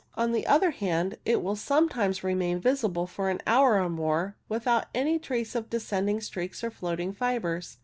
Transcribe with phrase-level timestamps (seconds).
[0.15, 4.87] On the other hand, it will sometimes remain visible for an hour or more without
[4.95, 7.77] any trace of descending streaks or floating fibres.